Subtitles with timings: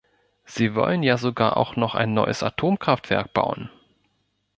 [0.45, 3.69] Sie wollen ja sogar auch noch ein neues Atomkraftwerk bauen!